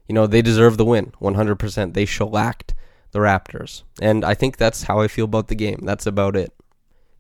you 0.07 0.13
know, 0.13 0.27
they 0.27 0.41
deserve 0.41 0.77
the 0.77 0.85
win 0.85 1.13
100%. 1.21 1.93
They 1.93 2.05
shellacked 2.05 2.73
the 3.12 3.19
Raptors. 3.19 3.83
And 4.01 4.25
I 4.25 4.33
think 4.33 4.57
that's 4.57 4.83
how 4.83 5.00
I 5.00 5.07
feel 5.07 5.25
about 5.25 5.47
the 5.47 5.55
game. 5.55 5.79
That's 5.83 6.05
about 6.05 6.35
it. 6.35 6.53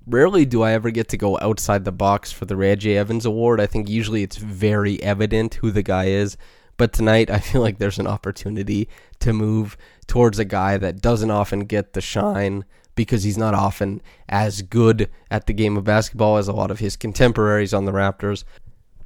Rarely 0.05 0.45
do 0.45 0.63
I 0.63 0.73
ever 0.73 0.91
get 0.91 1.07
to 1.09 1.17
go 1.17 1.39
outside 1.39 1.85
the 1.85 1.91
box 1.91 2.31
for 2.31 2.45
the 2.45 2.57
Reggie 2.57 2.97
Evans 2.97 3.25
Award. 3.25 3.61
I 3.61 3.67
think 3.67 3.87
usually 3.87 4.21
it's 4.21 4.35
very 4.35 5.01
evident 5.01 5.55
who 5.55 5.71
the 5.71 5.83
guy 5.83 6.05
is. 6.05 6.35
But 6.75 6.91
tonight, 6.91 7.29
I 7.29 7.39
feel 7.39 7.61
like 7.61 7.77
there's 7.77 7.99
an 7.99 8.07
opportunity 8.07 8.89
to 9.19 9.31
move 9.31 9.77
towards 10.07 10.39
a 10.39 10.45
guy 10.45 10.77
that 10.77 11.01
doesn't 11.01 11.31
often 11.31 11.61
get 11.61 11.93
the 11.93 12.01
shine 12.01 12.65
because 12.95 13.23
he's 13.23 13.37
not 13.37 13.53
often 13.53 14.01
as 14.27 14.61
good 14.61 15.09
at 15.31 15.47
the 15.47 15.53
game 15.53 15.77
of 15.77 15.85
basketball 15.85 16.37
as 16.37 16.47
a 16.47 16.53
lot 16.53 16.69
of 16.69 16.79
his 16.79 16.97
contemporaries 16.97 17.73
on 17.73 17.85
the 17.85 17.93
Raptors. 17.93 18.43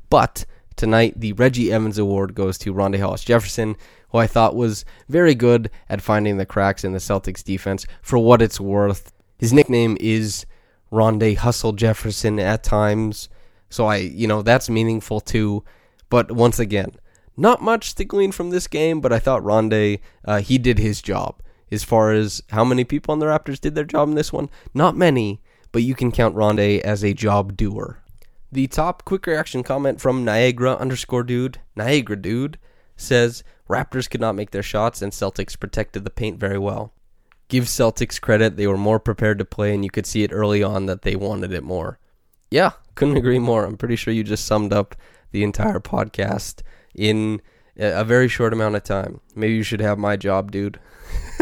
But 0.09 0.45
tonight, 0.75 1.19
the 1.19 1.33
Reggie 1.33 1.71
Evans 1.71 1.99
Award 1.99 2.33
goes 2.33 2.57
to 2.59 2.73
Rondae 2.73 2.99
Hollis 2.99 3.23
Jefferson, 3.23 3.75
who 4.09 4.17
I 4.17 4.27
thought 4.27 4.55
was 4.55 4.83
very 5.07 5.35
good 5.35 5.69
at 5.89 6.01
finding 6.01 6.37
the 6.37 6.45
cracks 6.45 6.83
in 6.83 6.93
the 6.93 6.99
Celtics 6.99 7.43
defense. 7.43 7.85
For 8.01 8.17
what 8.17 8.41
it's 8.41 8.59
worth, 8.59 9.13
his 9.37 9.53
nickname 9.53 9.95
is 9.99 10.45
Rondae 10.91 11.37
Hustle 11.37 11.73
Jefferson 11.73 12.39
at 12.39 12.63
times. 12.63 13.29
So 13.69 13.85
I, 13.85 13.97
you 13.97 14.27
know, 14.27 14.41
that's 14.41 14.69
meaningful 14.69 15.19
too. 15.19 15.63
But 16.09 16.31
once 16.31 16.59
again, 16.59 16.93
not 17.35 17.61
much 17.61 17.95
to 17.95 18.05
glean 18.05 18.31
from 18.31 18.49
this 18.49 18.67
game, 18.67 19.01
but 19.01 19.13
I 19.13 19.19
thought 19.19 19.43
Rondae, 19.43 19.99
uh, 20.25 20.39
he 20.39 20.57
did 20.57 20.79
his 20.79 21.01
job. 21.01 21.41
As 21.69 21.83
far 21.83 22.13
as 22.13 22.41
how 22.49 22.63
many 22.63 22.85
people 22.85 23.11
on 23.11 23.19
the 23.19 23.25
Raptors 23.25 23.59
did 23.59 23.75
their 23.75 23.83
job 23.83 24.07
in 24.07 24.15
this 24.15 24.31
one, 24.31 24.49
not 24.73 24.95
many, 24.95 25.41
but 25.73 25.83
you 25.83 25.95
can 25.95 26.11
count 26.11 26.35
Rondae 26.35 26.79
as 26.79 27.03
a 27.03 27.13
job 27.13 27.57
doer. 27.57 28.01
The 28.51 28.67
top 28.67 29.03
quick 29.03 29.27
reaction 29.27 29.63
comment 29.63 29.99
from 29.99 30.23
Niagara 30.23 30.75
underscore 30.75 31.23
dude, 31.23 31.59
Niagara 31.75 32.15
dude, 32.15 32.57
says 32.95 33.43
Raptors 33.69 34.09
could 34.09 34.21
not 34.21 34.35
make 34.35 34.51
their 34.51 34.63
shots 34.63 35.01
and 35.01 35.11
Celtics 35.11 35.59
protected 35.59 36.05
the 36.05 36.09
paint 36.09 36.39
very 36.39 36.57
well 36.57 36.93
give 37.47 37.65
Celtics 37.65 38.19
credit. 38.19 38.57
They 38.57 38.67
were 38.67 38.77
more 38.77 38.99
prepared 38.99 39.39
to 39.39 39.45
play, 39.45 39.73
and 39.73 39.83
you 39.83 39.89
could 39.89 40.05
see 40.05 40.23
it 40.23 40.31
early 40.31 40.63
on 40.63 40.85
that 40.87 41.01
they 41.01 41.15
wanted 41.15 41.51
it 41.51 41.63
more. 41.63 41.99
Yeah, 42.49 42.71
couldn't 42.95 43.17
agree 43.23 43.39
more. 43.39 43.65
I'm 43.65 43.77
pretty 43.77 43.95
sure 43.95 44.13
you 44.13 44.23
just 44.23 44.45
summed 44.45 44.73
up 44.73 44.95
the 45.31 45.43
entire 45.43 45.79
podcast 45.79 46.61
in 46.95 47.41
a 47.77 48.03
very 48.03 48.27
short 48.27 48.53
amount 48.53 48.75
of 48.75 48.83
time. 48.83 49.21
Maybe 49.35 49.53
you 49.53 49.63
should 49.63 49.81
have 49.81 49.97
my 49.97 50.15
job, 50.15 50.51
dude. 50.51 50.79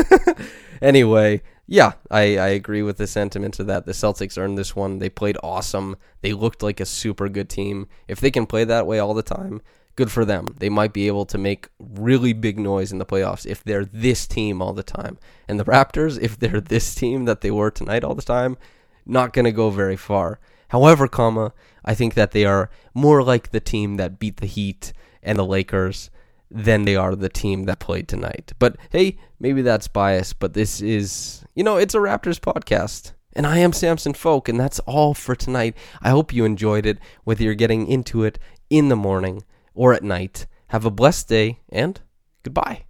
anyway, 0.81 1.41
yeah, 1.67 1.93
I, 2.11 2.37
I 2.37 2.47
agree 2.49 2.81
with 2.81 2.97
the 2.97 3.07
sentiment 3.07 3.59
of 3.59 3.67
that. 3.67 3.85
The 3.85 3.93
Celtics 3.93 4.37
earned 4.37 4.57
this 4.57 4.75
one. 4.75 4.99
They 4.99 5.09
played 5.09 5.37
awesome. 5.41 5.95
They 6.21 6.33
looked 6.33 6.61
like 6.61 6.79
a 6.79 6.85
super 6.85 7.29
good 7.29 7.49
team. 7.49 7.87
If 8.07 8.19
they 8.19 8.31
can 8.31 8.45
play 8.45 8.65
that 8.65 8.85
way 8.85 8.99
all 8.99 9.13
the 9.13 9.23
time, 9.23 9.61
good 9.95 10.11
for 10.11 10.25
them. 10.25 10.55
They 10.59 10.69
might 10.69 10.93
be 10.93 11.07
able 11.07 11.25
to 11.25 11.37
make 11.37 11.69
really 11.79 12.33
big 12.33 12.59
noise 12.59 12.91
in 12.91 12.99
the 12.99 13.05
playoffs 13.05 13.45
if 13.45 13.63
they're 13.63 13.85
this 13.85 14.27
team 14.27 14.61
all 14.61 14.73
the 14.73 14.83
time. 14.83 15.17
And 15.47 15.59
the 15.59 15.65
Raptors, 15.65 16.21
if 16.21 16.37
they're 16.37 16.61
this 16.75 16.93
team 16.95 17.25
that 17.25 17.41
they 17.41 17.51
were 17.51 17.71
tonight 17.71 18.03
all 18.03 18.15
the 18.15 18.21
time, 18.21 18.57
not 19.05 19.33
going 19.33 19.45
to 19.45 19.51
go 19.51 19.69
very 19.69 19.95
far. 19.95 20.39
However, 20.69 21.07
comma, 21.07 21.53
I 21.83 21.93
think 21.93 22.15
that 22.15 22.31
they 22.31 22.45
are 22.45 22.69
more 22.93 23.23
like 23.23 23.51
the 23.51 23.59
team 23.59 23.97
that 23.97 24.19
beat 24.19 24.37
the 24.37 24.47
Heat 24.47 24.93
and 25.21 25.37
the 25.37 25.45
Lakers 25.45 26.09
than 26.49 26.85
they 26.85 26.95
are 26.95 27.15
the 27.15 27.29
team 27.29 27.65
that 27.65 27.79
played 27.79 28.07
tonight. 28.07 28.53
But 28.59 28.77
hey, 28.91 29.17
maybe 29.39 29.61
that's 29.61 29.87
bias, 29.87 30.33
but 30.33 30.53
this 30.53 30.81
is, 30.81 31.43
you 31.53 31.63
know, 31.63 31.77
it's 31.77 31.95
a 31.95 31.99
Raptors 31.99 32.39
podcast. 32.39 33.13
And 33.33 33.45
I 33.45 33.57
am 33.57 33.73
Samson 33.73 34.13
Folk, 34.13 34.47
and 34.47 34.57
that's 34.57 34.79
all 34.79 35.13
for 35.13 35.35
tonight. 35.35 35.75
I 36.01 36.09
hope 36.09 36.33
you 36.33 36.45
enjoyed 36.45 36.85
it, 36.85 36.99
whether 37.25 37.43
you're 37.43 37.53
getting 37.53 37.87
into 37.87 38.23
it 38.23 38.39
in 38.69 38.87
the 38.87 38.95
morning 38.95 39.43
or 39.75 39.93
at 39.93 40.03
night. 40.03 40.47
Have 40.69 40.85
a 40.85 40.91
blessed 40.91 41.29
day 41.29 41.59
and 41.69 42.01
goodbye. 42.43 42.85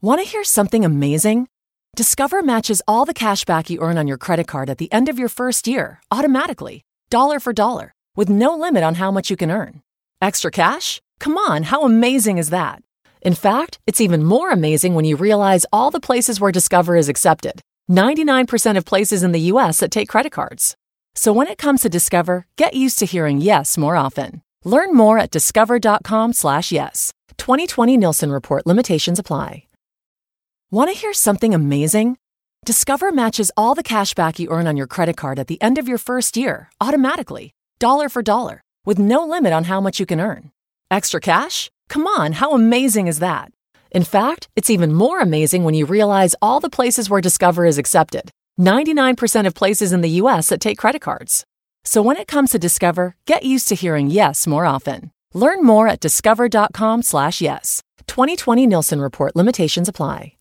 Want 0.00 0.20
to 0.20 0.28
hear 0.28 0.44
something 0.44 0.84
amazing? 0.84 1.48
Discover 1.96 2.42
matches 2.42 2.82
all 2.86 3.04
the 3.04 3.14
cash 3.14 3.44
back 3.44 3.68
you 3.68 3.80
earn 3.80 3.98
on 3.98 4.06
your 4.06 4.18
credit 4.18 4.46
card 4.46 4.70
at 4.70 4.78
the 4.78 4.92
end 4.92 5.08
of 5.08 5.18
your 5.18 5.28
first 5.28 5.66
year 5.66 6.00
automatically, 6.12 6.82
dollar 7.10 7.40
for 7.40 7.52
dollar, 7.52 7.92
with 8.14 8.28
no 8.28 8.56
limit 8.56 8.84
on 8.84 8.94
how 8.94 9.10
much 9.10 9.30
you 9.30 9.36
can 9.36 9.50
earn. 9.50 9.82
Extra 10.20 10.50
cash? 10.50 11.00
Come 11.18 11.36
on, 11.36 11.64
how 11.64 11.82
amazing 11.82 12.38
is 12.38 12.50
that? 12.50 12.82
In 13.22 13.34
fact, 13.34 13.80
it's 13.86 14.00
even 14.00 14.22
more 14.22 14.52
amazing 14.52 14.94
when 14.94 15.04
you 15.04 15.16
realize 15.16 15.66
all 15.72 15.90
the 15.90 15.98
places 15.98 16.40
where 16.40 16.52
Discover 16.52 16.94
is 16.94 17.08
accepted 17.08 17.60
99% 17.90 18.76
of 18.76 18.84
places 18.84 19.22
in 19.22 19.32
the 19.32 19.50
US 19.52 19.80
that 19.80 19.90
take 19.90 20.08
credit 20.08 20.30
cards. 20.30 20.76
So 21.14 21.32
when 21.32 21.48
it 21.48 21.58
comes 21.58 21.80
to 21.82 21.88
Discover, 21.88 22.46
get 22.56 22.74
used 22.74 22.98
to 23.00 23.06
hearing 23.06 23.40
yes 23.40 23.76
more 23.76 23.96
often. 23.96 24.42
Learn 24.68 24.92
more 24.92 25.18
at 25.18 25.30
discover.com/slash 25.30 26.70
yes. 26.72 27.12
2020 27.38 27.96
Nielsen 27.96 28.30
report 28.30 28.66
limitations 28.66 29.18
apply. 29.18 29.64
Want 30.70 30.90
to 30.90 31.00
hear 31.00 31.14
something 31.14 31.54
amazing? 31.54 32.18
Discover 32.66 33.10
matches 33.12 33.50
all 33.56 33.74
the 33.74 33.82
cash 33.82 34.12
back 34.12 34.38
you 34.38 34.50
earn 34.50 34.66
on 34.66 34.76
your 34.76 34.86
credit 34.86 35.16
card 35.16 35.38
at 35.38 35.46
the 35.46 35.60
end 35.62 35.78
of 35.78 35.88
your 35.88 35.96
first 35.96 36.36
year 36.36 36.68
automatically, 36.82 37.54
dollar 37.78 38.10
for 38.10 38.20
dollar, 38.20 38.60
with 38.84 38.98
no 38.98 39.24
limit 39.24 39.54
on 39.54 39.64
how 39.64 39.80
much 39.80 39.98
you 39.98 40.04
can 40.04 40.20
earn. 40.20 40.50
Extra 40.90 41.20
cash? 41.20 41.70
Come 41.88 42.06
on, 42.06 42.32
how 42.32 42.52
amazing 42.52 43.06
is 43.06 43.20
that? 43.20 43.50
In 43.90 44.04
fact, 44.04 44.48
it's 44.56 44.68
even 44.68 44.92
more 44.92 45.20
amazing 45.20 45.64
when 45.64 45.72
you 45.72 45.86
realize 45.86 46.34
all 46.42 46.60
the 46.60 46.76
places 46.78 47.08
where 47.08 47.22
Discover 47.22 47.64
is 47.64 47.78
accepted 47.78 48.30
99% 48.60 49.46
of 49.46 49.54
places 49.54 49.94
in 49.94 50.02
the 50.02 50.20
US 50.22 50.48
that 50.48 50.60
take 50.60 50.76
credit 50.76 51.00
cards. 51.00 51.46
So 51.88 52.02
when 52.02 52.18
it 52.18 52.28
comes 52.28 52.50
to 52.50 52.58
Discover, 52.58 53.16
get 53.24 53.44
used 53.44 53.66
to 53.68 53.74
hearing 53.74 54.10
yes 54.10 54.46
more 54.46 54.66
often. 54.66 55.10
Learn 55.32 55.64
more 55.64 55.88
at 55.88 56.00
discover.com/yes. 56.00 57.80
2020 58.06 58.66
Nielsen 58.66 59.00
report 59.00 59.34
limitations 59.34 59.88
apply. 59.88 60.37